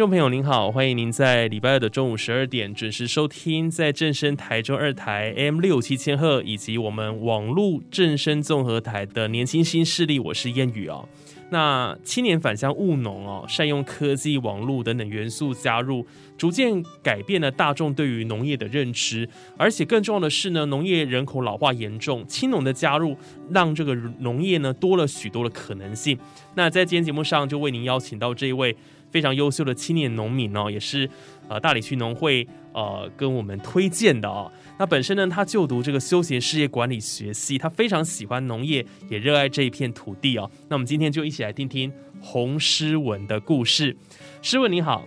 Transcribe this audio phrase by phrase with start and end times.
[0.00, 11.06] 众朋友您好，欢迎您在礼拜二的中午十二点准时收听，在正声台中二台 M 六七千赫以及我们网络正声综合台的年轻新势力，我是燕语哦。
[11.50, 16.06] 那青年返乡务农哦，善用科技、网络等等元素加入，
[16.38, 19.28] 逐渐改变了大众对于农业的认知。
[19.58, 23.14] 而且更重要的是呢，农业人口老化严重，青农的加入
[23.50, 26.18] 让这个农业呢多了许多的可能性。
[26.54, 28.74] 那在今天节目上就为您邀请到这一位。
[29.10, 31.08] 非常优秀的青年农民哦，也是
[31.48, 34.50] 呃大理区农会呃跟我们推荐的哦。
[34.78, 40.50] 那本身呢，他就读这个休闲事业管理学系，他非常喜欢农业，也热爱这一片土地哦。
[40.68, 43.96] 那我们今天就一起来听听洪诗文的故事。
[44.40, 45.04] 诗文你好，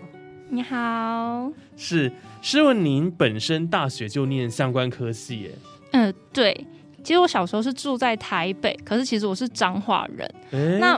[0.50, 5.52] 你好，是诗文，您本身大学就念相关科系耶？
[5.92, 6.68] 嗯，对。
[7.04, 10.80] 其实我小时候是住在台北，可是其实我是彰化人。
[10.80, 10.98] 那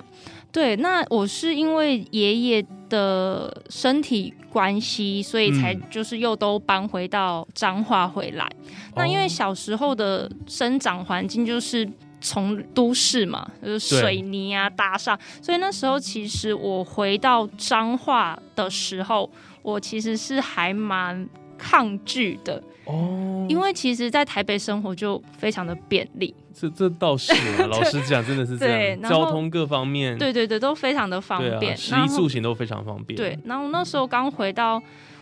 [0.56, 8.50] 对，那我是因为爷爷的身体关系，所以才就是又都搬回到彰化回来。
[8.96, 11.86] 那因为小时候的生长环境就是
[12.22, 19.30] 从都市嘛，就是水泥啊搭上，所以那时候其实我回到彰化的时候，
[19.62, 21.28] 我其实是还蛮
[21.58, 22.64] 抗拒的。
[22.86, 26.34] 哦，因为其实，在台北生活就非常的便利。
[26.58, 27.34] 这这倒是，
[27.68, 29.02] 老实讲，真的是这样。
[29.02, 33.18] 交通各方面，对对对，都非常的方便，食衣住行都非常方便。
[33.18, 34.82] 对，然后那时候刚回到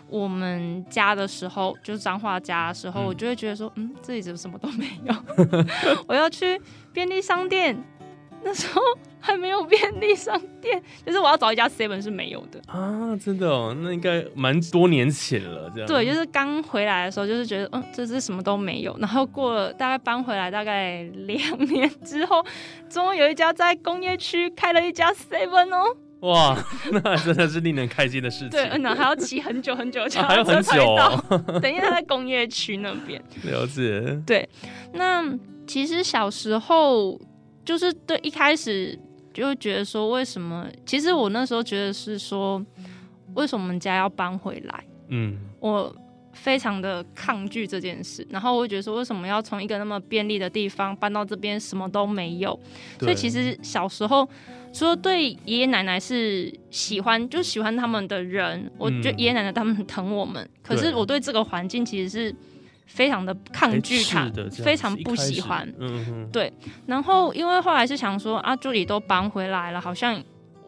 [0.10, 5.16] 我们家的时候，就是彰化家的时候，我就会觉得说，嗯，这里怎么什么都没有？
[6.08, 6.62] 我要去
[6.94, 7.84] 便利商店。
[8.44, 8.82] 那时候
[9.20, 13.16] 还没有便利商店，就是我要找一家 Seven 是没有的啊！
[13.16, 15.88] 真的哦，那应该蛮多年前了，这样。
[15.88, 18.96] 对，就是刚回来的时候，就是觉得嗯，这是什么都没有。
[19.00, 22.46] 然后过了大概搬回来大概两年之后，
[22.90, 25.96] 终于有一家在工业区开了一家 Seven 哦。
[26.20, 26.58] 哇，
[26.92, 28.50] 那真的是令人开心的事情。
[28.50, 30.96] 对，那还要骑很久很久，还有很久，
[31.62, 33.22] 等一下在工业区那边。
[33.44, 34.22] 了解。
[34.26, 34.50] 对，
[34.94, 35.24] 那
[35.66, 37.18] 其实小时候。
[37.66, 38.98] 就是对一开始
[39.34, 40.68] 就会觉得说，为什么？
[40.86, 42.64] 其实我那时候觉得是说，
[43.34, 44.84] 为什么我们家要搬回来？
[45.08, 45.96] 嗯，我
[46.34, 48.26] 非常的抗拒这件事。
[48.30, 52.60] 然后我会觉得说，为什么要从一个那么便利的地方搬到这边，什么都没有？
[53.00, 54.28] 所以其实小时候
[54.74, 58.72] 说对爷爷奶奶是喜欢，就喜欢他们的人。
[58.78, 62.36] 我觉得爷爷奶奶他们很疼我们，可是我对这个环境其实是。
[62.86, 64.32] 非常的抗拒他，
[64.64, 65.68] 非常不喜欢。
[65.80, 66.52] 嗯哼，对。
[66.86, 70.22] 然后因为后来是想说啊，助理都搬回来了，好像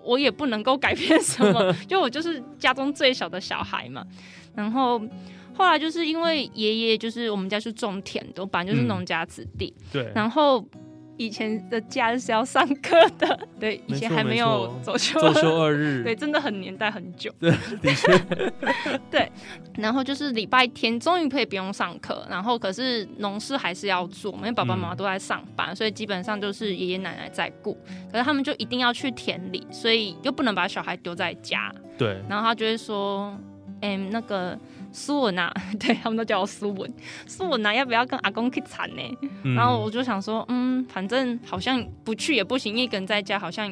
[0.03, 4.03] 我也不能够改变什么， 就我就是家中最小的小孩嘛。
[4.56, 5.00] 然后
[5.53, 9.74] 后来就是因为爷爷就是我们家是种田的，本来就是农家子弟。
[9.92, 10.12] 对。
[10.16, 10.66] 然后。
[11.18, 18.18] 以前的假日是要上课的， 对，以前还没有走休走休二日，对，真的很年代很久，对，的确，
[19.09, 19.31] 对。
[19.78, 27.78] 然后就是礼拜天终于可以不用上课，然后可是农事还是要做，因为爸爸妈妈都在上班，所以基本上就是爷爷奶奶在顾，
[28.12, 32.22] 可是他们就一定要去田里，所以又不能把小孩丢在家，对。
[32.30, 33.38] 然后他就会说，
[33.82, 34.58] 哎，那个。
[34.96, 36.94] 苏文啊， 对他们都叫我苏文。
[37.28, 39.02] 苏文啊，要不要跟阿公去产呢？
[39.56, 43.72] 然后我就想说，嗯，反正好像不去也不行，一个人在家好像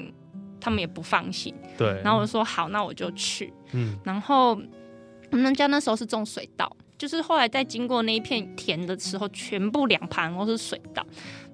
[0.60, 1.56] 他们也不放心。
[1.78, 2.02] 对。
[2.04, 3.54] 然后我就说好，那我就去。
[3.72, 3.98] 嗯。
[4.04, 4.60] 然后
[5.32, 11.06] 我们家那时候是种水稻，就是后来在经过那一片田的时候，全部两旁都是水稻。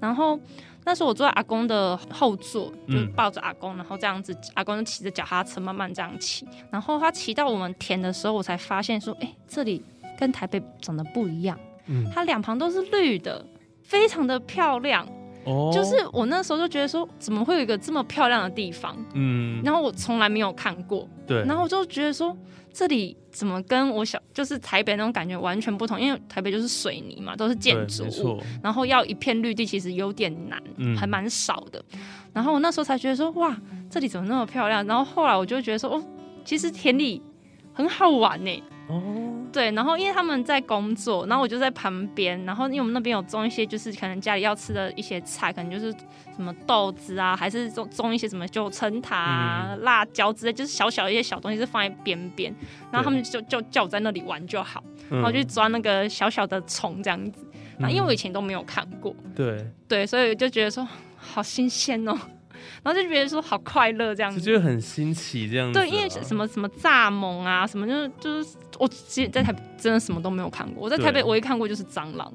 [0.02, 0.40] 然后。
[0.86, 6.48] 那时候我坐在阿公的后座，就抱着阿公，然后这样子，阿公就骑着脚踏车慢慢这样骑。
[6.72, 9.84] 然后他骑到我们田的时候，我才发现说，哎，这里
[10.18, 11.60] 跟台北长得不一样。
[11.88, 13.46] 嗯，它两旁都是绿的，
[13.84, 15.08] 非常的漂亮。
[15.46, 18.96] 哦，就是我那时候就觉得说，怎么会有一个这么漂亮的地方？
[19.14, 22.36] 嗯，然后我从来没有看过，对，然后我就觉得说，
[22.74, 26.00] 这里怎么跟我小就是台北那种感觉完全不同？
[26.00, 31.84] 因为台北就是水泥嘛，都是建筑物，然后要一片绿地其实有点难，嗯还蛮少的。
[32.34, 33.56] 然后我那时候才觉得说，哇，
[33.90, 34.86] 这里怎么那么漂亮？
[34.86, 36.04] 然后后来我就觉得说，哦，
[36.46, 37.22] 其实田里
[37.80, 38.64] 很好玩呢。
[38.90, 39.02] 哦，
[39.54, 45.90] 对，然后因为他们在工作，然后我就在旁边，然后因为我们那边有种一些就是可能家里要吃的一些菜，可能就是
[46.36, 52.54] 什么豆子啊，还是种种一些什么九层塔啊、辣椒之类，就是小小的一些小东西是放在边边，
[52.92, 57.46] 然后他们就就叫我在那里玩就好，然后嗯去抓那个小小的虫这样子。
[57.78, 60.86] 然后因为我以前都没有看过，对，对，所以我就觉得说
[61.16, 62.18] 好新鲜哦，
[62.84, 64.40] 然后就觉得说好快乐这样子。
[64.40, 65.82] 就觉得很新奇这样子啊。
[65.82, 72.34] 对，因为什么什么蚱蜢啊，什么就是就是我其实在台北真的什么都没有看过，我在台北对唯一看过就是蟑螂，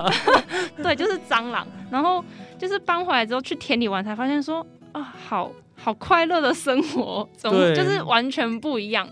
[0.82, 1.66] 对，就是蟑螂。
[1.90, 2.24] 然后
[2.58, 9.08] 就是搬回来之后去田里玩，才发现说啊，好好快乐的生活，怎么就是完全不一样。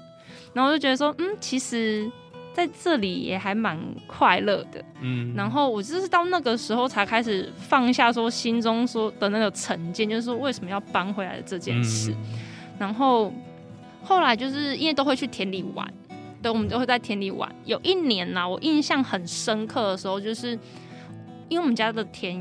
[0.52, 2.10] 然后就觉得说，嗯，其实
[2.54, 4.82] 在这里也还蛮快乐的。
[5.02, 12.12] 嗯，然后我就是到那个时候才开始放下说心中说的那个成见，就是说为什么要搬回来的这件事。
[12.12, 12.16] 嗯
[12.76, 13.32] 然后
[14.02, 15.88] 后来就是因为都会去田里玩，
[16.42, 17.48] 对，我们都会在田里玩。
[17.64, 20.58] 有一年呢、我印象很深刻的时候，就是
[21.48, 22.36] 因为我们家的田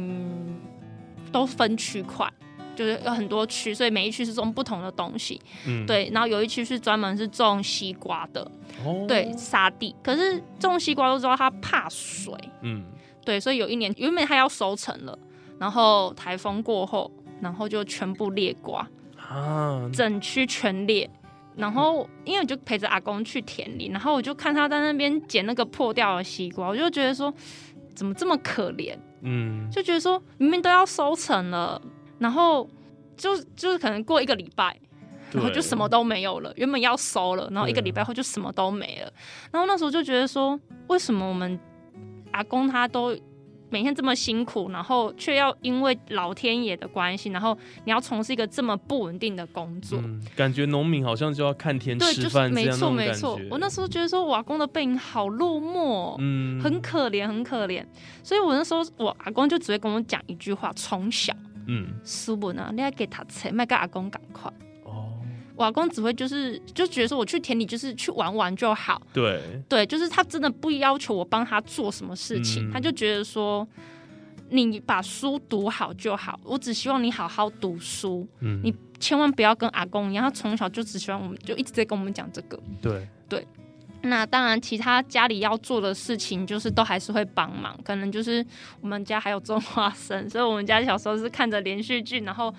[1.31, 2.27] 都分区块。
[2.75, 5.39] 就是有很多区，所以每一区是种不同的东西。
[5.67, 8.41] 嗯，对，然后有一区是专门是种西瓜的，
[8.85, 9.95] 哦，对，沙地。
[10.03, 12.83] 可是种西瓜都知道它怕水，嗯，
[13.25, 15.17] 对，所以有一年原本它要收成了，
[15.59, 17.11] 然后台风过后，
[17.41, 18.87] 然后就全部裂瓜，
[19.17, 21.09] 啊，整区全裂。
[21.55, 27.31] 然后因为我就陪着阿公去田里，然后我就看他在那边捡那个破掉的西瓜，我就觉得说
[27.93, 31.79] 怎么这么可怜，嗯，就觉得说明明都要收成了，
[32.23, 32.67] 然后
[33.17, 34.79] 就就是可能过一个礼拜，
[35.33, 36.53] 然后就什么都没有了。
[36.55, 39.11] 原本要收了，然后一个礼拜后就什么都没了。
[39.51, 41.59] 然后那时候就觉得说，为什么我们
[42.31, 43.15] 阿公他都
[43.69, 49.99] 每天这么辛苦，然后却要因为老天爷的关系，然后你要从事一个这么不稳定的工作？
[50.03, 53.39] 嗯，感觉农民好像就要看天对，吃就是没饭这样那错没错。
[53.49, 57.83] 我那时候觉得说，我阿公的背影好落寞哦、嗯，很可怜，很可怜。
[58.23, 61.33] 所以我那时候，我阿公就只会跟我讲一句话：从小
[61.67, 61.87] 嗯。
[62.03, 64.51] 书本啊，你要给他钱，卖跟阿公赶快。
[64.85, 65.13] 哦，
[65.55, 72.71] 我阿公只会就是就觉得说我去田里就是去玩玩就好，对，对，就是他真的不要求我帮他做什么事情，嗯。
[72.71, 73.67] 他就觉得说
[74.49, 82.59] 你把书读好就好，我只希望你好好读书，嗯，你千万不要跟阿公一样，他从小就只喜欢我们，就一直在跟我们讲这个。
[82.81, 83.07] 对，
[84.05, 87.73] 那当然，其他家里要做的事情，就是都还是会帮忙。
[87.85, 88.45] 可能就是
[88.81, 92.53] 我们家还有种花生，所以我们家小时候是看着连续剧，然后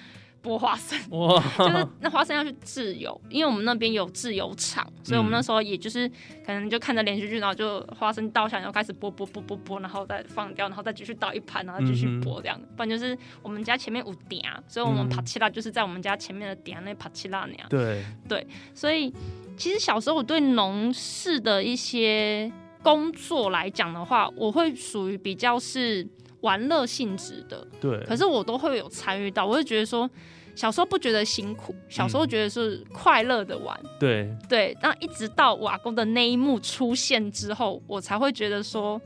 [0.45, 0.99] 剥花生。
[1.11, 6.07] 哇，就是那花生要去自由，因为我们那边有自由场，所以我们那时候也就是
[6.47, 12.61] 可能就看着连续剧，然后就花生倒下来，然后开始剥剥剥剥剥，然后再放掉，然后再继续倒一盘，然后继续剥这样。
[12.77, 17.67] 不然就是我们家前面有点，所以我们嗯帕奇拉就是在我们家前面的点那帕奇拉那样。
[17.71, 19.11] 对对，所以
[19.57, 22.53] 其实小时候我对农事的一些
[22.83, 26.07] 工作来讲的话，我会属于比较是
[26.45, 30.09] 玩乐性质的，对，可是我都会有参与到，我会觉得说。
[30.57, 34.79] 小时候不觉得辛苦，小时候觉得是快乐的玩，对，对。
[34.81, 39.01] 那一直到我阿公的那一幕出现之后，我才会觉得说，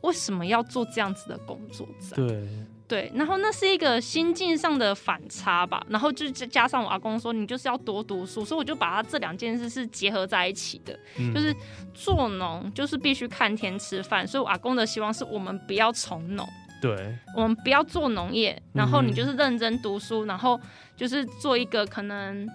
[0.00, 1.86] 为什么要做这样子的工作？
[2.16, 2.48] 对，
[2.88, 11.54] 对，然后那是一个心境上的反差吧，然后就加加上我阿公说你就是要多读书，所以我就把它这两件事是结合在一起的，嗯就是
[11.92, 16.48] 做农就是必须看天吃饭，所以我阿公的希望是我们不要从农，
[16.84, 20.60] 对，我们不要做农业，然后你嗯就是认真读书，然后
[20.94, 22.46] 就是做一个可能。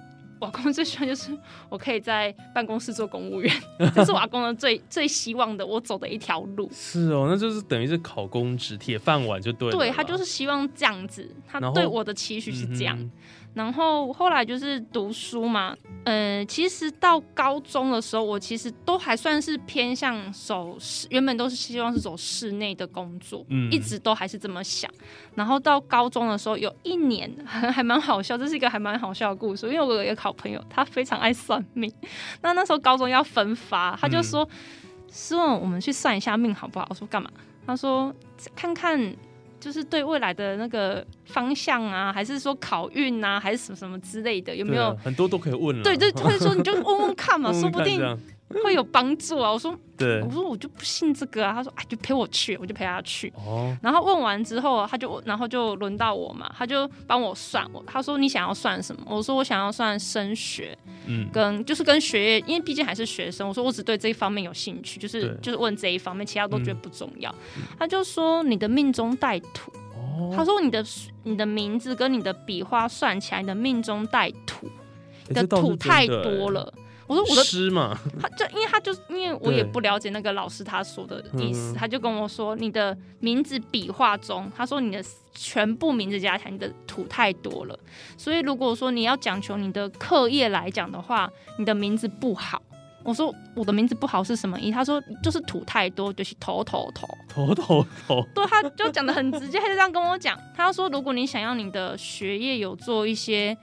[0.41, 3.53] 我阿公最喜欢就是我可以在办公室做公务员，
[3.93, 6.69] 这是我阿公的最 最希望的我走的一条路。
[6.71, 12.97] 是哦，那就是等于是考公职铁饭碗就对对他就是希望这样子，他对我的期许是这样。
[12.97, 13.11] 嗯
[13.59, 15.75] 然后后来就是读书嘛，
[16.05, 24.89] 呃，其实到高中的时候，我其实都还算是偏向走室，原本都是希望是走室内的工作，嗯一直都还是这么想。
[25.35, 31.93] 然后到高中的时候，有一年还 还蛮好笑，这是一个还蛮好笑的故事，因为我有一个好朋友，他非常爱算命。
[32.41, 34.47] 那那时候高中要分发，他就说
[35.11, 37.29] ：“师问我们去算一下命好不好？”我说：“干嘛？”
[37.67, 38.15] 他说
[38.55, 39.13] ：“看看。”
[39.59, 44.95] 就是对未来的那个方向啊，还是说考运啊，还是什么什么之类的，有没有？
[45.03, 47.99] 很多都可以问了，对就，或者说你就问问看嘛， 说不定
[48.63, 49.51] 会有帮助啊。
[49.51, 51.53] 我说，对我，说我就不信这个啊。
[51.53, 53.31] 他说，哎，就陪我去，我就陪他去。
[53.35, 57.83] 哦，然后问完之后，他就然后就轮到我嘛，他就帮我算我。
[57.85, 59.03] 他说你想要算什么？
[59.07, 63.47] 我说我想要算升学，嗯，跟就是跟学业，因为毕竟还是学生。
[63.47, 67.33] 我说我只对这一方面有兴趣，就是就是问这一方面，其他都觉得嗯不重要。
[67.77, 70.83] 他就说你的命中带土，哦，他说你的
[71.23, 74.67] 你的名字跟你的笔画算起来，你的命中带土，
[75.27, 76.73] 你的土太多了。
[77.09, 87.77] 我说我的诗嘛，他就因为他就因为我也不了解那个老师他说的意思，嗯他就跟我说你的名字笔画中，他说你的全部名字加起来，你的土太多了，
[88.15, 92.61] 所以如果说你要讲求你的课业来讲的话，你的名字不好。
[93.01, 94.73] 我说我的名字不好是什么意思？
[94.73, 97.07] 他说就是土太多，就是头头头。
[97.27, 100.37] 头头头，对，他就讲的很直接，他就这样跟我讲。
[100.55, 103.57] 他说，如果你想要你的学业有做一些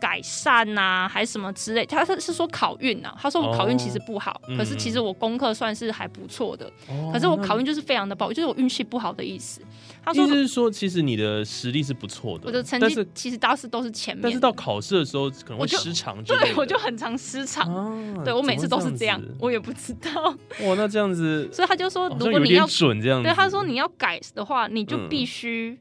[0.00, 9.60] 改善呐、还是什么之类，他是是说考运呐、他说我考运其实不好，哦可是其实我功课算是还不错的，哦可是我考运就是非常的不好，就是我运气不好的意思。
[10.02, 17.72] 他说意思是说，其实你的实力是不错的，我的成绩其实当时都是前面，但是到考试的时候可能会失常对我就很常失常。
[17.74, 25.78] 啊，对我每次都是这样我也不知道，哇，那这样子，所以他就说，如果你要准这样子，对他说你要改的话，你就嗯必须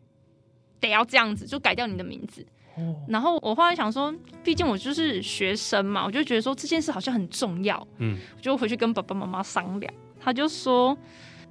[0.82, 2.46] 得要这样子，就改掉你的名字。
[2.80, 9.94] 哦然后我后来想说，毕竟我就是学生嘛，我就觉得说这件事好像很重要，嗯，我就回去跟爸爸妈妈商量。
[10.20, 10.98] 他就说：“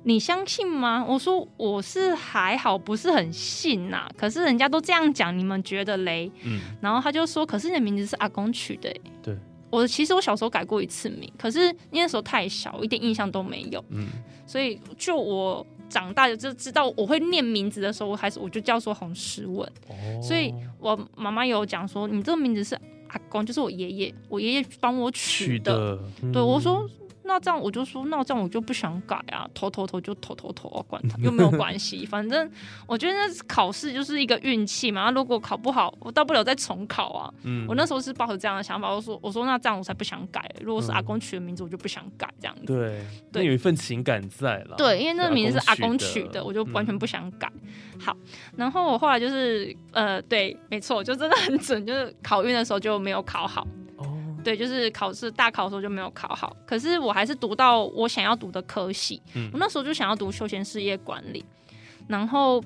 [0.05, 9.37] 你相信吗？”我说：“我是还好，不是很信呐、可是人家都这样讲，你们觉得嘞？”嗯，然后他就说：“可是你的名字是阿公取的、欸。”对。
[9.71, 13.85] 我其实我小时候改过一次名，可是那时候太小，我一点印象都没有。
[13.91, 14.07] 嗯，
[14.47, 19.67] 所以就我长大了就知道我会念名字的时候，我还是我就叫说洪诗文。
[19.89, 22.75] 哦所以我妈妈有讲说，你这个名字是
[23.09, 25.97] 阿公，就是我爷爷，我爷爷帮我取取的。
[25.97, 26.89] 的，嗯对，我说
[27.29, 32.51] 那这样我就说，那这样我就不想改啊，投投投就投投投啊，管他又没有关系，反正
[32.87, 37.33] 我觉得那考试就是一个运气嘛，如果考不好，我大不了再重考啊。
[37.43, 42.65] 嗯我那时候是抱着这样的想法，我说我说那这样我才不想改，如果是嗯阿公取的名字，我就不想改这样子。
[42.65, 47.53] 对，那对有一份情感在了，对，因为那个名字是阿公取的的，我就完全嗯不想改。
[48.01, 48.17] 好，
[48.57, 53.67] 然后我后来就是呃，对，没错，就真的很准，就是考运的时候就没有考好。
[54.49, 59.21] 哦，对，就是考试大考的时候就没有考好，可是我还是读到我想要读的科系。
[59.35, 59.51] 嗯。
[59.53, 61.45] 我那时候就想要读休闲事业管理，
[62.07, 62.63] 然后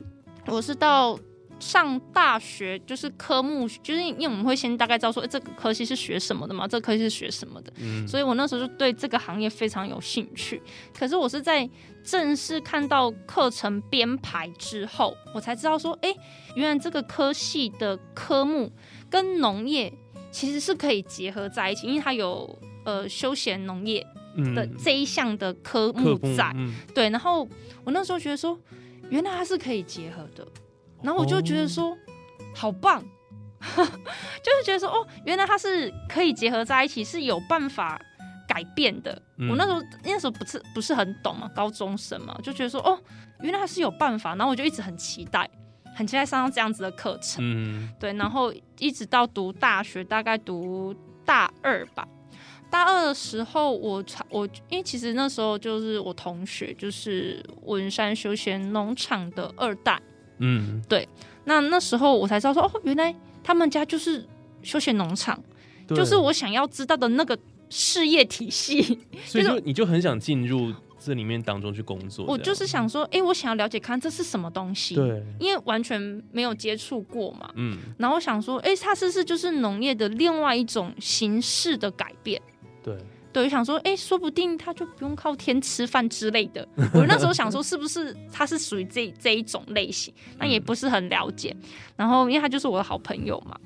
[0.47, 1.19] 我是到
[1.59, 10.61] 上大学，就是科目，就是因为我们会先大概知道说，诶这个科系是学什么的嘛，这个科系是学什么的，嗯，所以我那时候就对这个行业非常有兴趣。
[10.97, 11.69] 可是我是在
[12.03, 16.13] 正式看到课程编排之后，我才知道说，哎，
[16.57, 18.73] 原来这个科系的科目
[19.09, 19.93] 跟农业
[20.33, 24.05] 其实是可以结合在一起，因为它有呃休闲农业
[24.37, 24.55] 嗯。
[24.55, 26.51] 的这一项的科科目目在。
[26.57, 26.75] 嗯。
[26.95, 27.47] 对，然后
[27.85, 28.59] 我那时候觉得说，
[29.11, 30.45] 原来它是可以结合的，
[31.03, 31.97] 然后我就觉得说，
[32.55, 33.01] 好棒，
[33.61, 38.01] 就是觉得说，哦，原来它是可以结合在一起，是有办法
[38.49, 39.21] 改变的。
[39.37, 39.51] 嗯。
[39.51, 42.99] 我那时候那时候不是不是很懂嘛，高中生嘛，就觉得说，哦，
[43.41, 45.49] 原来它是有办法，然后我就一直很期待，
[45.95, 47.39] 很期待上到这样子的课程。
[47.41, 50.95] 嗯对，然后一直到读大学，大概读
[51.25, 52.07] 大二吧。
[52.71, 60.01] 大二的时候我，才我因为其实那时候就是我同学，就是文山休闲农场的二代。
[60.39, 61.07] 嗯，对
[61.45, 64.27] 那那时候我才知道说，哦，原来他们家就是
[64.63, 65.39] 休闲农场，
[65.89, 68.99] 就是，我想要知道的那个事业体系。
[69.27, 70.73] 所以就就你就很想进入
[71.05, 77.51] 这里面当中去工作，我就是想说，哎，我想要了解看这是什么东西，对，因为完全没有接触过嘛。
[77.57, 82.41] 嗯然后想说，哎，它是不是就是农业的另外一种形式的改变？
[82.83, 82.97] 对，
[83.33, 86.67] 对，我想说，哎、说不定他就不用靠天吃饭之类的。
[86.95, 90.13] 我那时候想说，是不是他是属于这这一种类型？
[90.39, 91.57] 那也不是很了解。
[91.97, 93.57] 然后，因为他就是我的好朋友嘛，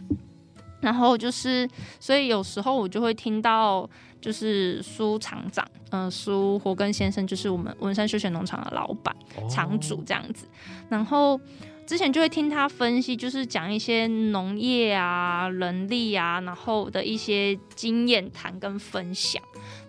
[0.81, 1.69] 然后就是，
[1.99, 3.89] 所以有时候我就会听到，
[4.21, 9.15] 就是苏厂长，呃，苏活根先生，就是我们文山休闲农场的老板。
[9.37, 10.47] 哦场主这样子。
[10.89, 11.39] 然后
[11.87, 19.43] 之前就会听他分析，就是讲一些农业啊、人力啊，然后的一些经验谈跟分享。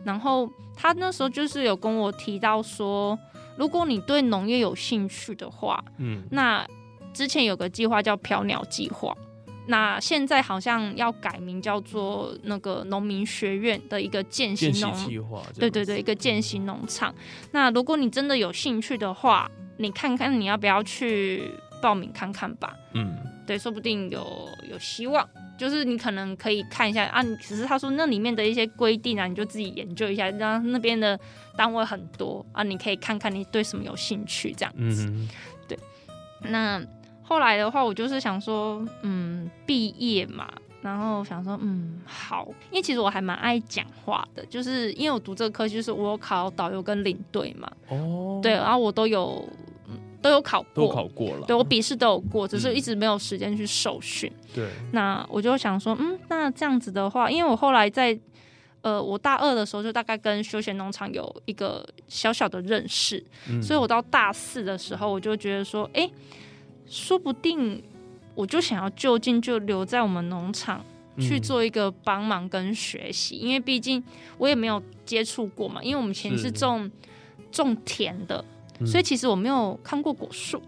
[0.03, 3.17] 然后他那时候就是有跟我提到说，
[3.57, 6.65] 如果你对农业有兴趣的话，嗯那
[7.13, 9.15] 之前有个计划叫飘鸟计划。
[9.67, 14.93] 那现在好像要改名叫做那个农民学院的一个践行农
[15.59, 17.13] 对对对，一个践行农场。
[17.51, 22.73] 那如果你真的有兴趣的话，你看看你要不要去报名看看吧。
[22.93, 25.27] 嗯，对，说不定有有希望。
[25.57, 31.19] 就是你可能可以看一下啊，只是他说那里面的一些规定啊，你就自己研究一下，然后那边的
[31.57, 35.07] 单位很多啊，你可以看看你对什么有兴趣这样子。
[35.07, 35.27] 嗯，
[36.41, 36.79] 那
[37.27, 40.47] 后来的话，我就是想说，嗯，毕业嘛，
[40.81, 49.45] 然后想说，嗯，好，因为其实我还蛮爱讲话的，就是因为我读这个科，就是我有考导游跟领队嘛，哦，对，然后我都有，
[49.89, 54.31] 嗯，都有考过，都考过了，对我笔试都有过，只是一直没有时间去受训。
[54.55, 58.17] 对，那我就想说，嗯，那这样子的话，因为我后来在，
[58.81, 66.09] 呃，我大二的时候就大概跟休闲农场有一个小小的认识，嗯所以我到大四的时候，我就觉得说，哎、
[66.87, 67.83] 说不定
[68.35, 70.83] 我就想要就近就留在我们农场
[71.19, 74.03] 去嗯做一个帮忙跟学习，因为毕竟
[74.37, 76.91] 我也没有接触过嘛，因为我们以前是是种
[77.51, 78.43] 种田的。
[78.79, 78.87] 嗯。
[78.87, 80.61] 所以其实我没有看过果树，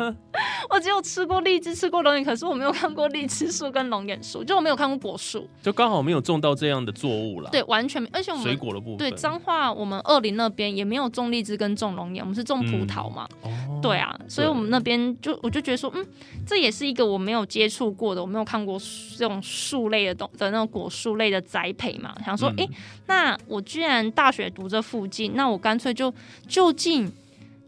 [0.70, 5.48] 我只有吃过荔枝，吃过龙眼，可是我没有看过荔枝树跟龙眼树，就我没有看过果树。
[5.62, 13.28] 就刚好没有种到这样的作物了，对，完全没，而且我们水果的部分，对彰化我们二林那边也没有种荔枝跟种龙眼，我们是种葡萄嘛。
[13.42, 13.50] 哦，
[13.82, 16.06] 对啊，所以我们那边就我就觉得说，嗯，
[16.46, 18.78] 这也是一个我没有接触过的，我没有看过
[19.16, 22.14] 这种树类的东的那种果树类的栽培嘛。
[22.24, 22.56] 想说，嗯。
[22.58, 22.68] 诶，
[23.06, 26.12] 那我居然大学读这附近，那我干脆就
[26.46, 27.10] 就近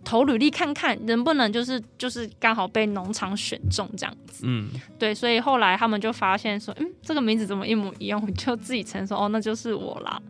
[0.05, 4.45] 投履历看看，能不能就是就是刚好被农场选中这样子。
[4.47, 4.69] 嗯，
[4.99, 8.21] 对，所以后来他们就发现说，嗯，这个名字怎么一模一样？
[8.21, 10.21] 我就自己承认说，哦，那就是我啦。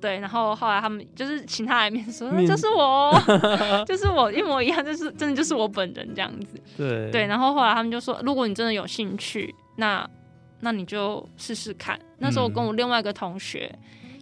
[0.00, 2.82] 对，然后后来他们就是请他来面试，说那就是我
[3.16, 6.60] 哦， 就是我一模一样，就是真的就是我本人这样子。
[6.76, 10.06] 对对，然后后来他们就说，如果你真的有兴趣，那
[10.60, 11.98] 那你就试试看。
[12.18, 13.74] 那时候我跟我另外一个同学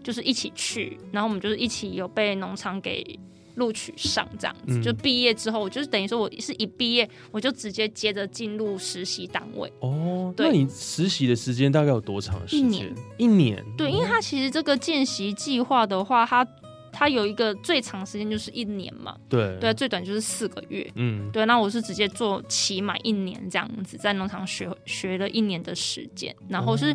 [0.04, 3.18] 就是一起去，然后我们就是一起有被农场给
[3.56, 4.78] 录取上这样子。
[4.78, 9.72] 嗯就毕业之后，我就是等于说我是一毕业我就直接接着进入实习单位。
[9.80, 12.58] 哦，对那你实习的时间大概有多长时间？
[12.58, 16.46] 一年，一年，对，因为它其实这个见习计划的话，它
[16.90, 20.86] 它有一个最长时间就是一年嘛，对对，，最短就是四个月。
[20.96, 26.94] 嗯，对，那我是直接做起码一年这样子，在农场学学了一年的时间，然后哦是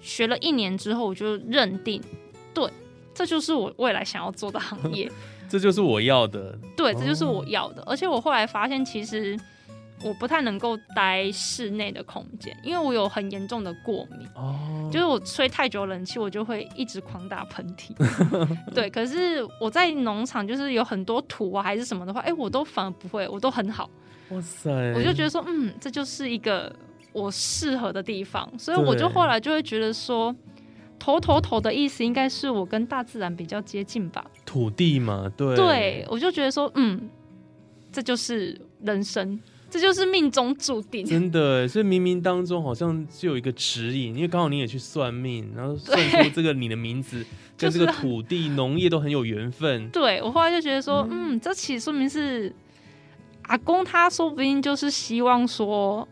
[0.00, 2.00] 学了一年之后，我就认定，
[2.52, 2.68] 对，
[3.14, 5.10] 这就是我未来想要做的行业，
[5.48, 7.82] 这就是我要的，对，这就是哦我要的。
[7.86, 9.38] 而且我后来发现，其实
[10.04, 14.28] 我不太能够待室内的空间，因为我有很严重的过敏。
[14.34, 17.92] 哦，就是我吹太久冷气，我就会一直狂打喷嚏。
[18.74, 23.90] 对，可是我在农场就是有很多土啊，还是什么的话，哎、我都反而不会，我都很好。
[24.30, 26.70] 哇塞，我就觉得说，嗯，这就是一个
[27.12, 30.34] 我适合的地方，所以我就后来就会觉得说，
[30.98, 34.24] 头头头的意思应该是我跟大自然比较接近吧。
[34.44, 37.08] 土地嘛，对，对，我就觉得说，嗯，
[37.92, 41.04] 这就是人生，这就是命中注定。
[41.04, 47.24] 真的，所以冥冥当中好像就有一个指引，因为刚好你也去算命，然后算出这个你的名字
[47.56, 49.88] 跟这个土地、农业都很有缘分。
[49.90, 52.52] 对我后来就觉得说，嗯，这其实说明是
[53.42, 56.06] 阿公他说不定就是希望说，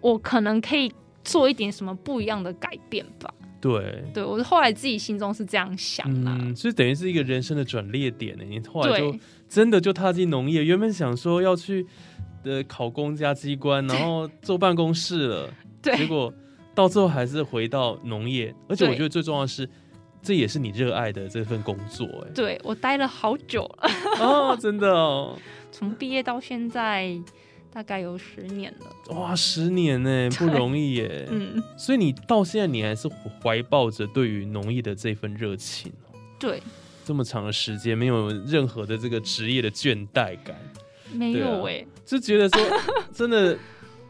[0.00, 0.92] 我可能可以
[1.24, 3.32] 做一点什么不一样的改变吧。
[3.60, 6.36] 对，对我后来自己心中是这样想啦。
[6.40, 8.44] 嗯，所以等于是一个人生的转捩点呢。
[8.44, 9.14] 你后来就
[9.48, 11.86] 真的就踏进农业，原本想说要去
[12.44, 15.50] 呃考公家机关，然后坐办公室了，
[15.82, 16.32] 结对果
[16.74, 19.68] 到最后还是回到农业，而且我对觉得最重要的是，
[20.22, 23.90] 这也是你热爱的这份工作，哎，对，我待了好久了，
[24.24, 25.36] 哦，真的哦，
[25.72, 27.18] 从毕业到现在
[27.72, 29.14] 大概有十年了。
[29.14, 33.08] 哇，十年呢， 不容易耶，嗯，所以你到现在你还是
[33.42, 36.62] 怀抱着对于农业的这份热情哦，对，
[37.04, 40.56] 这么长的时间没有任何的这个职业的倦怠感，
[41.12, 42.78] 没有哎、就觉得说
[43.12, 43.56] 真的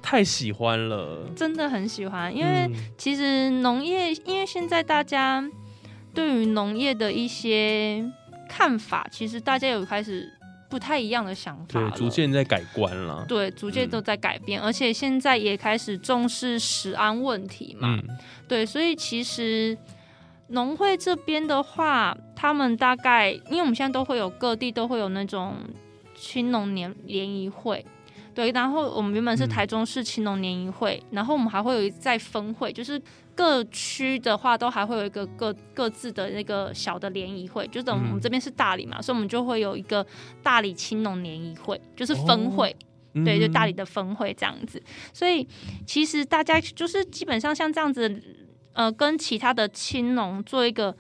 [0.01, 2.75] 太喜欢了，真的很喜欢，因为嗯。
[2.97, 5.44] 其实农业，因为现在大家
[6.14, 8.05] 对于农业的一些
[8.49, 10.33] 看法，其实大家有开始
[10.68, 18.18] 不太一样的想法对，逐渐在改观了，对逐渐嗯都在改变，而且现在也开始重视食安问题嘛，嗯。
[18.46, 19.76] 对，所以其实
[20.48, 25.54] 农会这边的话，他们大概因为我们现在都会有各地都会有那种
[26.14, 27.85] 青农联联谊会。
[28.38, 33.03] 对，然后我们原本是嗯台中市青农联谊会，然后我们还会有一再分会，就是
[33.35, 40.07] 各区的话都还会有一个各各自的那个小的联谊会，就等我嗯们这边是大理嘛，所以我们就会有一个
[40.40, 42.70] 大理青农联谊会，就是分会。
[43.14, 44.81] 嗯对，就大理的分会这样子。
[45.12, 45.44] 所以
[45.85, 48.22] 其实大家就是基本上像这样子，
[48.72, 50.96] 呃，跟其他的青农做一个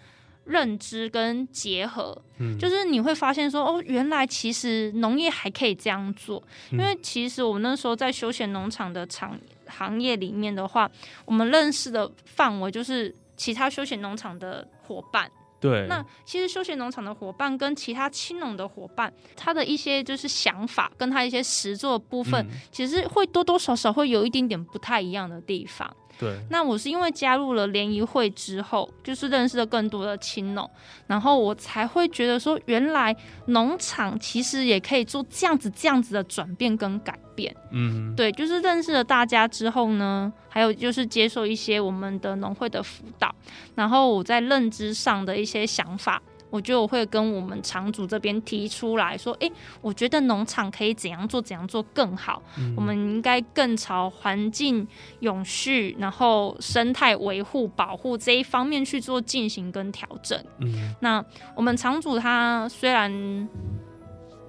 [0.48, 6.42] 认知跟结合，嗯就是你会发现说，哦，原来其实农业还可以这样做。
[6.72, 10.90] 因为其实我们那时候在休闲农场的场行业里面的话，
[11.24, 15.30] 我们认识的范围就是其他休闲农场的伙伴。
[15.60, 25.92] 对，那其实休闲农场的伙伴跟其他青农的伙伴，他的一些就是想法跟他一些实作部分，嗯其实会多多少少会有一点点不太一样的地方。
[26.18, 30.68] 对，那我是因为加入了联谊会之后，就是认识了更多的青农，
[31.06, 37.54] 然后我才会觉得说，原来农场其实也可以做这样子、这样子的转变跟改变。
[37.70, 43.32] 嗯，对，就是认识了大家之后呢，还有就是接受一些我们的农会的辅导，
[43.76, 46.20] 然后我在认知上的一些想法。
[46.50, 52.42] 我觉得我会跟我们厂主这边提出来说，诶，我觉得农场可以怎样做，怎样做更好。
[52.58, 54.86] 嗯我们应该更朝环境
[55.20, 60.38] 永续，然后生态维护、保护这一方面去做进行跟调整。
[60.60, 63.48] 嗯那我们厂主他虽然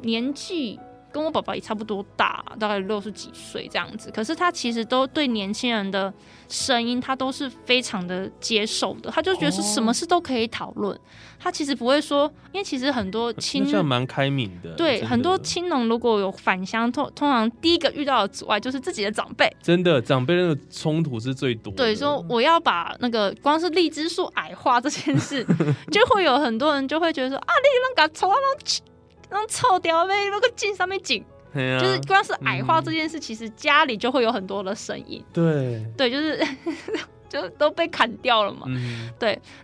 [0.01, 0.79] 年纪
[1.12, 6.13] 跟我爸爸也差不多大，大概六十几岁这样子，可是他其实都对年轻人的
[6.48, 9.10] 声音，他都是非常的接受的。
[9.10, 10.98] 他就觉得是什么事都可以讨论，
[11.39, 19.52] 他其实不会说，因为其实很多亲那这样蛮开明的，对很多青农如果有返乡，通通常第一个遇到的阻碍就是自己的长辈。
[19.62, 25.43] 真的长辈那个冲突是最多的，对，说我要把那个光是荔枝树矮化这件事，
[25.91, 28.36] 就会有很多人就会觉得说啊，你那个抽啊，
[29.29, 36.39] 那种臭屌呗，那个茎上面紧，啊，就是光是矮化嗯这件事，其实家里就会有很多的声音，对，对，就是
[37.29, 38.63] 就都被砍掉了嘛。
[38.67, 39.09] 嗯。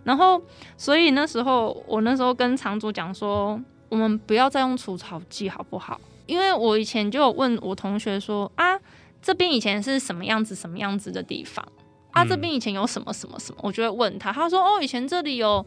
[0.04, 0.40] 然后，
[0.76, 6.00] 所以那时候我那时候跟厂主讲说，我们不要再用除草剂好不好？
[6.26, 8.78] 因为我以前就有问我同学说啊，
[9.20, 11.66] 这边以前是什么样子什么样子的地方？
[12.12, 12.28] 啊，嗯。
[12.28, 15.64] 这边以前有什么什么什么，我就会问他，他说哦，以前这里有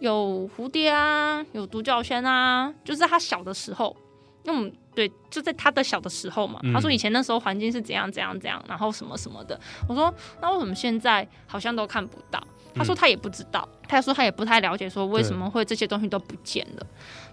[0.00, 3.96] 有蝴蝶啊，有独角仙啊，就是他小的时候，
[4.44, 12.42] 因为我们对就在他的小的时候嘛，嗯他说以前那时候环境是怎样怎样怎样，然后什么什么的，我说那为什么现在好像都看不到？
[12.74, 16.86] 他说他也不知道，他说他也不太了解，说为什么会这些东西都不见了。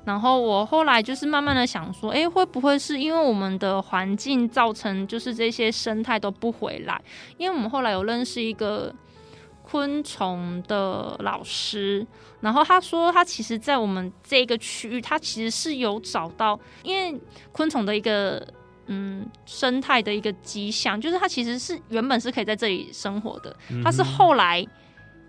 [0.05, 7.01] 然后我后来就是慢慢的想说，哎，会不会是因为我们的环境造成就是这些生态都不回来？
[7.37, 8.95] 因为我们后来有认识一个
[9.73, 12.05] 昆虫的老师，
[12.41, 17.19] 然后他说他其实，在我们这个区域，他其实是有找到，因为
[17.51, 18.47] 昆虫的一个。
[18.87, 24.61] 嗯，生态的一个迹象，就是它其实是原本是可以在这里生活的，它是后来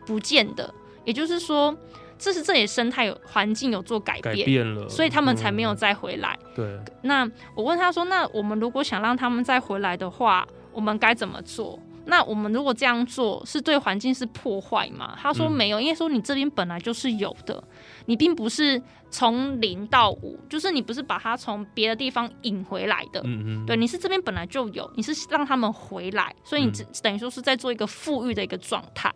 [0.04, 1.72] 不见的，也就是说，
[2.18, 6.36] 这是这里生态有环境有做改改变，变了，所以他们才没有嗯再回来。
[6.52, 15.16] 对，那我问他说：“那我们如果想让他们再回来的话，我们该怎么做？”那我们如果这样做，是对环境是破坏吗？
[15.20, 17.62] 他说嗯没有，因为说你这边本来就是有的，
[18.06, 23.20] 你并不是从零到五，就是你不是把它从别的地方引回来的。
[23.24, 29.12] 嗯嗯，对，你是这边本来就有，你是让他们回来，所以你嗯只等于说是在做一个富裕的一个状态。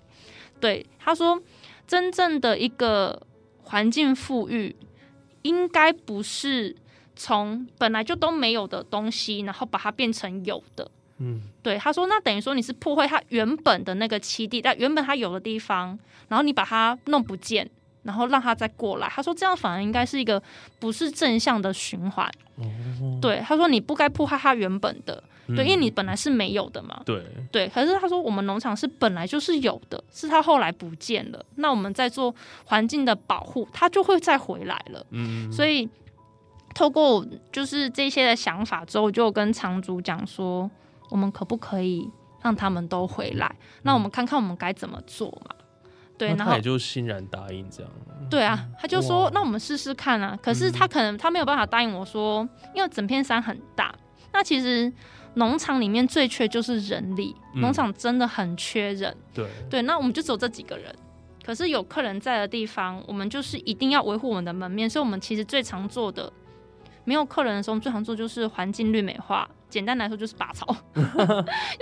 [0.61, 1.41] 对，他说，
[1.87, 3.21] 真正的一个
[3.63, 4.75] 环境富裕，
[5.43, 6.75] 应该不是
[7.15, 10.91] 从本来就都没有的东西，然后把它变成有的。
[11.19, 17.69] 嗯对，他说，那等于说你是破坏他原本的那个栖地，但原本他有的地方，然后你把它弄不见，
[18.03, 19.09] 然后让他再过来。
[19.09, 20.43] 他说这样反而应该是一个
[20.79, 22.31] 不是正向的循环。
[22.57, 27.03] 哦，对，他说你不该破坏他原本的，对，因为你嗯本来是没有的嘛。
[27.05, 31.45] 对，对，可是他说我们农场是本来就是有的，是他后来不见了。
[31.57, 35.05] 那我们在做环境的保护，他就会再回来了。
[35.11, 35.89] 嗯，所以
[36.75, 40.69] 透过就是这些的想法之后，我就跟厂主讲说，
[41.09, 42.11] 我们可不可以
[42.43, 43.55] 让他们都回来？
[43.83, 45.55] 那我们看看我们该怎么做嘛。
[46.17, 47.93] 对，然后也就欣然答应这样，
[48.29, 53.95] 对啊，他就说：“那我们试试看啊。”可是他可能他没有办法答应我说，因为整片山很大，
[54.33, 54.93] 那其实
[55.35, 59.17] 农场里面最缺就是人力，嗯农场真的很缺人。
[59.33, 60.93] 对，对，那我们就只有这几个人。
[61.45, 66.31] 可是有客人在的地方，我们就是一定要维护我们的门面，所以我们其实最常做的，
[67.09, 69.49] 没有客人的时候，我们最常做就是环境绿美化。
[69.71, 71.05] 简单来说就是拔草， 因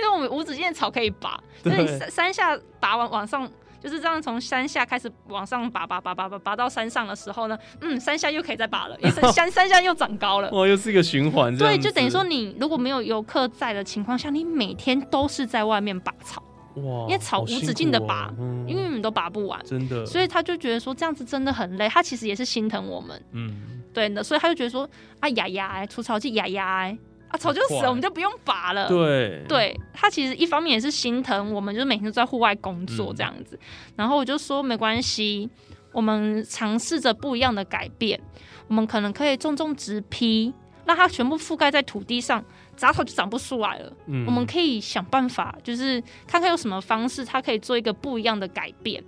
[0.02, 3.48] 为我们无止境的草可以拔，就是你对山山下拔完往上，
[3.80, 10.50] 就是这样从山下开始往上拔拔拔拔拔拔到山上的时候呢，嗯，山下又可以再拔了，因为山山山下又长高了。
[10.50, 16.42] 哇，又是一个循环，对，就等于说你如果没有游客在的情况下，你每天都是在外面拔草，
[16.76, 18.64] 哇，因为草无止境地辛苦哦拔嗯。
[18.68, 19.60] 因为你们都拔不完。
[19.64, 24.88] 真的，所以他就觉得说这样子真的很累，他其实也是心疼我们，嗯，对的，所以他就觉得说
[25.20, 28.88] 啊呀呀哎，除草剂呀呀哎，啊草就死了，我们就不用拔了。
[28.88, 33.16] 对，对他其实一方面也是心疼我们，就是每天都在户外工作嗯。
[33.16, 33.58] 这样子。
[33.94, 35.48] 然后我就说没关系，
[35.92, 38.20] 我们尝试着不一样的改变，
[38.68, 40.52] 我们可能可以种种植批，
[40.84, 42.44] 让它全部覆盖在土地上，
[42.76, 43.92] 杂草就长不出来了。
[44.06, 49.02] 嗯我们可以想办法，就是看看有什么方式，它可以做一个不一样的改变。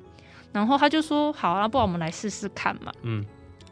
[0.52, 3.24] 然后他就说：“好啊，不然我们来试试看嘛。”嗯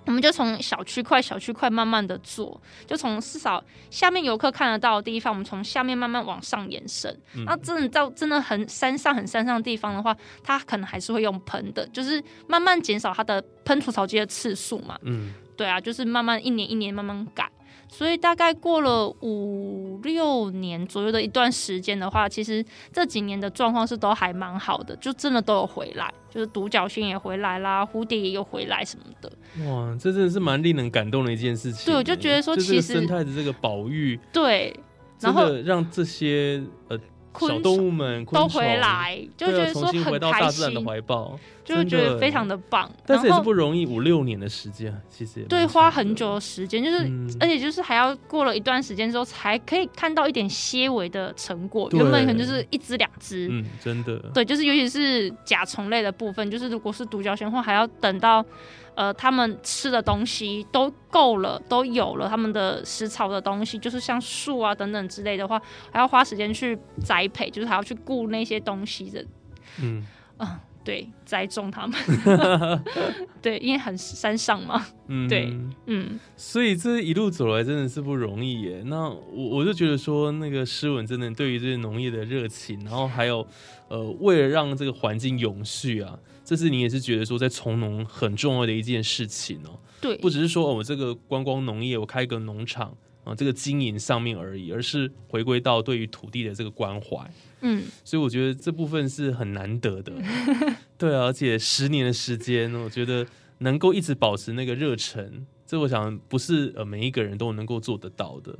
[0.05, 7.11] 我们就从小区块、小区块慢慢的做，就从至少下面游客看得到的地方，我们从下面慢慢往上延伸。
[7.35, 14.97] 嗯那真的到真的很山上、很山上的地方的话，它可能还是会用喷的，就是慢慢减少它的喷除草剂的次数嘛。
[15.03, 17.51] 嗯对啊，就是慢慢一年一年慢慢改。
[17.89, 29.33] 所以大概过了五六年左右的一段时间的话，其实这几年的状况是都还蛮好的，就真的都有回来，就是独角仙也回来啦，蝴蝶也有回来什么的。
[29.67, 31.87] 哇，这真的是蛮令人感动的一件事情。
[31.87, 34.75] 对我就觉得说其实生态的这个保育，对，
[35.19, 36.99] 真然后的让这些呃
[37.33, 42.91] 昆小动物们都回来，就觉得说回到很开心大自然的，怀抱，就会觉得非常的棒。
[43.05, 51.91] 但是也是不容易，五六年的时间，其实也对，花很久的时间，就是、嗯而且就是还要过了一段时间之后，才可以看到一点些微的成果。
[51.93, 58.45] 原本可能就是一只两只，嗯，真的，对，就是尤其是甲虫类的部分，就是如果是独角仙的话，还要等到
[58.95, 69.25] 呃他们吃的东西都够了，都有了他们的食草的东西，就是像树啊等等之类的话，还要花时间去栽培，就是还要去顾那些东西的，
[69.83, 70.07] 嗯
[70.39, 70.49] 嗯，
[70.87, 71.99] 对，栽种它们，
[73.43, 75.53] 对，因为很山上嘛，嗯，对
[75.87, 78.85] 嗯，所以这一路走来真的是不容易耶。
[78.87, 83.45] 那我我就觉得说，那个诗文真的对于这些农业的热情，然后还有
[83.89, 89.81] 呃，为了让这个环境永续啊，这是你也是觉得说在从农很重要的一件事情哦。
[90.01, 97.29] 对，不只是说哦，我这个观光农业，我开一个农场啊，这个经营上面而已，而是回归到对于土地的这个关怀。
[97.63, 100.13] 嗯，所以我觉得这部分是很难得的，
[100.97, 103.27] 对啊，而且十年的时间，我觉得
[103.59, 108.57] 能够一直保持那个热忱，这我想不是呃每一个人都能够做得到的，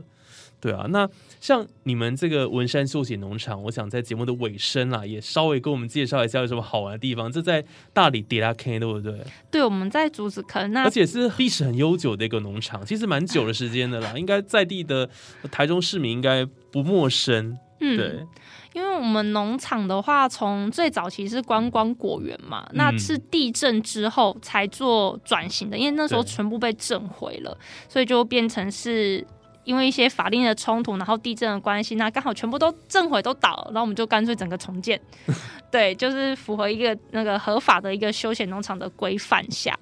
[0.61, 0.87] 对啊。
[0.91, 1.09] 那
[1.41, 7.31] 像你们这个文山休闲农场，我想在节目的尾声啦，也稍微跟我们介绍一下有什么好玩的地方。
[7.31, 9.21] 这在大理迪拉 K 对不对？
[9.51, 15.09] 对，我们在竹子坑那而且是历史很悠久的一个农场，其实蛮久的时间的啦， 应该在地的
[15.51, 18.27] 台中市民应该不陌生，嗯，对。
[18.75, 27.57] 因为我们农场的话，从最早期是观光果园嘛，那嗯是地震之后才做转型的，因为那时候全部被震毁了，
[27.89, 29.27] 所以就变成是。
[29.67, 34.99] 因为一些法令的冲突，然后地震的关系，那刚好全部都震毁都倒了，然后我们就干脆整个重建，
[35.71, 39.79] 对，就是符合一个那个合法的一个休闲农场的规范下。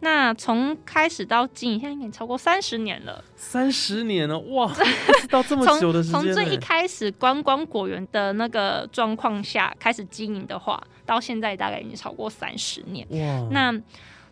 [0.00, 3.24] 那从开始到经营，现在已经超过三十年了。
[3.36, 4.70] 三十年了，哇，
[5.30, 13.06] 到这么久的时间呢从最一开始观光果园的那个状况下开始经营的话，到现在大概已经超过三十年。
[13.10, 13.72] 哇，那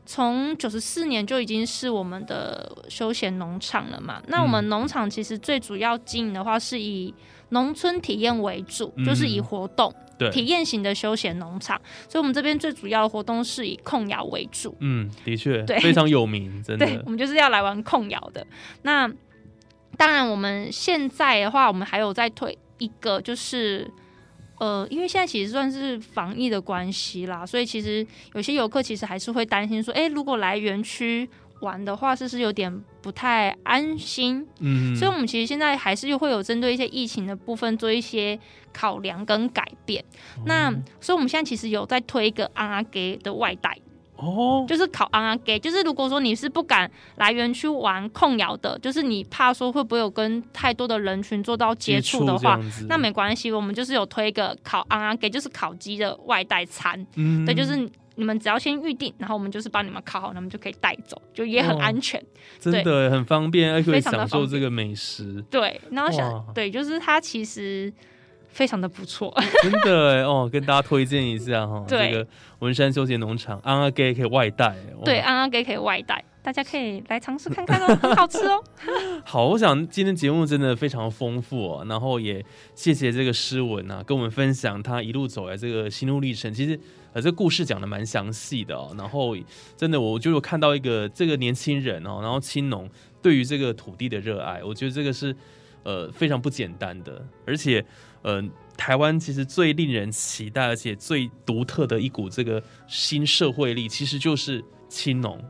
[0.07, 4.23] 从九十四年就已经是我们的休闲农场了嘛？
[4.29, 7.13] 那我们农场其实最主要经营的话是以
[7.51, 9.93] 农村体验为主，嗯就是以活动。
[10.19, 14.75] 对，体验型的休闲农场，所以我们这边最主要的活动是以控窑为主。
[14.81, 18.47] 嗯，的确，对非常有名，真的对，的我，们就是要来玩控窑的。
[18.81, 19.07] 那
[19.99, 23.91] 当然，我们现在的话，我们还有在推一个，就是
[24.59, 31.29] 呃，因为现在其实算是防疫的关系啦，所以其实有些游客其实还是会担心说，哎、如果来园区
[31.61, 34.47] 玩的话，是不是有点不太安心？
[34.61, 38.39] 嗯，所以，我们其实现在还是又会有针对一些疫情的部分做一些
[38.73, 40.05] 考量跟改变。
[40.45, 43.79] 那所以，我们现在其实有在推一个安阿给的外带。
[44.17, 57.45] 哦，就是考安安给，就是如果说你是不敢来园区玩控窑的，就是你怕说会不会有跟太多的人群做到接触的话，，那没关系，我们就是有推一个烤安安给，就是烤鸡的外带餐，嗯。
[57.45, 57.77] 对，就是
[58.15, 62.23] 你们只要先预定，然后我们就是帮你们烤好，那么就可以带走，就也很哦安全。
[62.59, 67.93] 真的很方便，而且可以非常的享受方便这个美食，对，然后想对，就是它其实
[68.49, 69.35] 非常的不错。
[69.63, 72.27] 真的哎哦，跟大家推荐一下哈， 对这个
[72.61, 78.63] 文山休闲农场安阿给可以外带，哇对，安阿给可以外带，大家可以来尝试看看哦， 很好吃哦。
[79.25, 86.53] 好，我想今天节目真的非常丰富哦，然后也谢谢这个诗文啊，跟我们分享他一路走来这个心路历程。
[86.53, 86.79] 其实
[87.13, 89.35] 呃，这故事讲的蛮详细的哦，然后
[89.77, 92.89] 真的我就有看到一个这个年轻人哦，然后青农
[93.23, 95.35] 对于这个土地的热爱，我觉得这个是
[95.83, 97.85] 呃非常不简单的，而且
[98.27, 98.45] 呃。
[98.79, 105.43] 台湾其实最令人期待，而且最独特的一股这个新社会力，其实就是青农。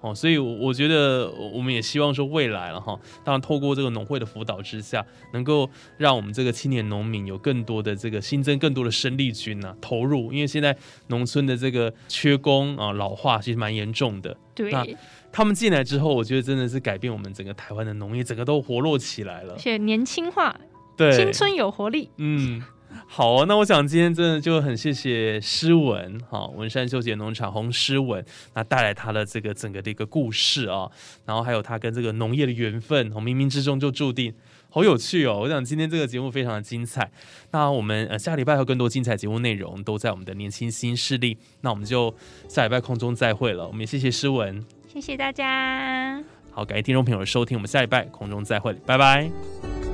[0.00, 14.84] 哦，所以我我觉得我们也希望说未来了哈，当然透过这个农会的辅导之下，能够让我们这个青年农民有更多的这个新增更多的生力军啊投入，因为现在农村的这个缺工啊老化其实蛮严重的，对，那
[15.30, 19.54] 他们进来之后，我觉得真的是改变我们整个台湾的农业，整个都活络起来了。
[19.56, 20.60] 且年轻化
[20.96, 22.10] 对，青春有活力。
[22.16, 22.62] 嗯。
[23.06, 28.24] 好哦，那我想今天真的就很谢谢诗文，哈，文山秀杰农场红诗文，
[28.54, 30.90] 那带来他的这个整个的一个故事啊，
[31.24, 34.32] 然后还有他跟这个农业的缘分，哦，冥冥之中就注定，
[34.68, 35.40] 好有趣哦。
[35.40, 37.10] 我想今天这个节目非常的精彩，
[37.50, 42.14] 那我们呃下礼拜有更多精彩节目内容都在我们的年轻新势力，那我们就
[42.46, 43.66] 下礼拜空中再会了。
[43.66, 46.22] 我们也谢谢诗文，谢谢大家。
[46.50, 49.91] 好，感谢听众朋友的收听，我们下礼拜空中再会，拜拜。